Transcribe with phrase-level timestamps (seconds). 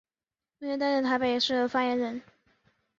[0.57, 2.23] 目前担任台北市政府副发言人。